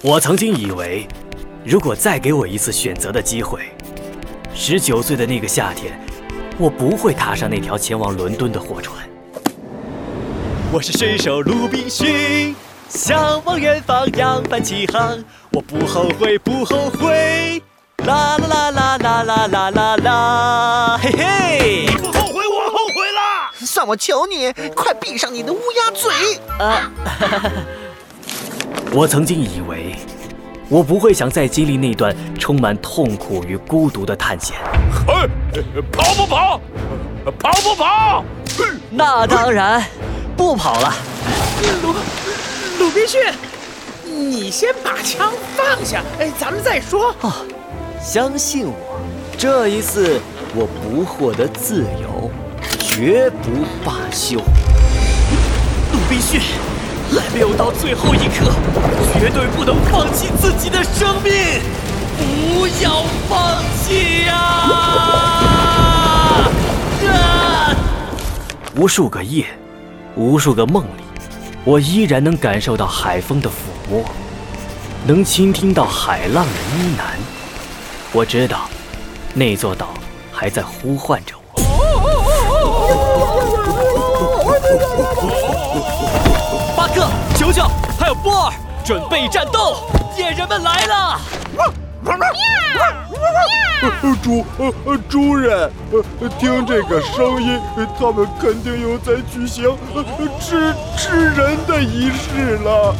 [0.00, 1.08] 我曾经以为，
[1.64, 3.62] 如果再给我一次选择的机会，
[4.54, 5.98] 十九岁的那个夏天，
[6.56, 8.96] 我不会踏上那条前往伦敦的货船。
[10.70, 12.54] 我是水手鲁滨逊，
[12.88, 15.18] 向往远方，扬帆起航。
[15.50, 17.60] 我不后悔，不后悔。
[18.06, 21.86] 啦啦啦啦啦啦啦啦啦，嘿嘿！
[21.96, 23.50] 不后悔，我后悔啦！
[23.66, 26.38] 算我求你，快闭上你的乌鸦嘴！
[26.64, 26.88] 啊！
[28.90, 29.87] 我曾经以为，
[30.68, 34.56] 我不会想再经历那段充满痛苦与孤独的探险。
[35.06, 35.28] 嘿，
[35.90, 36.60] 跑不跑？
[37.38, 38.24] 跑不跑？
[38.90, 39.82] 那当然。
[40.36, 40.94] 不跑了，
[41.82, 41.92] 鲁
[42.78, 43.20] 鲁滨逊，
[44.04, 47.12] 你先把枪放下，哎，咱们再说。
[47.22, 47.32] 哦，
[48.00, 49.00] 相信我，
[49.36, 50.20] 这一次
[50.54, 52.30] 我不获得自由，
[52.78, 54.38] 绝不罢休。
[54.38, 56.40] 鲁滨逊，
[57.10, 58.52] 还没有到最后一刻，
[59.18, 61.32] 绝对不能放弃自己的生命，
[62.18, 64.34] 不要放弃呀！
[67.06, 67.74] 啊！
[68.76, 69.46] 无数个夜。
[70.16, 71.04] 无数个梦里，
[71.64, 73.52] 我依然能感受到海风的抚
[73.88, 74.04] 摸，
[75.06, 77.02] 能倾听到海浪的呢喃。
[78.12, 78.68] 我知道，
[79.32, 79.90] 那座岛
[80.32, 81.60] 还在呼唤着我。
[87.48, 88.52] 巴克、球球还有波尔，
[88.84, 89.88] 准备战斗！
[90.18, 91.18] 野人们来了！
[94.22, 95.70] 主呃呃主人，
[96.20, 97.58] 呃听这个声音，
[97.98, 99.74] 他们肯定又在举行
[100.38, 102.94] 吃吃人的仪式了。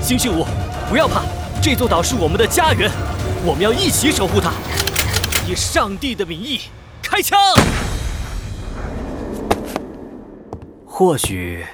[0.00, 0.44] 星星五，
[0.88, 1.22] 不要怕，
[1.62, 2.90] 这座岛是我们的家园，
[3.44, 4.50] 我们要一起守护它。
[5.46, 6.62] 以上帝的名义，
[7.02, 7.38] 开枪！
[10.86, 11.64] 或许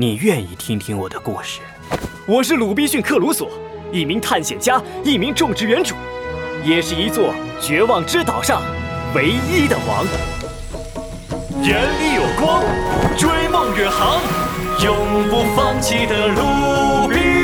[0.00, 1.60] 你愿意听听我的故事。
[2.24, 3.50] 我是鲁滨逊·克鲁索，
[3.92, 5.94] 一名探险家，一名种植园主。
[6.64, 8.62] 也是一座绝望之岛上
[9.14, 10.06] 唯一的王。
[11.62, 12.64] 眼里有光，
[13.14, 14.22] 追梦远航，
[14.82, 17.39] 永不放弃的鲁滨。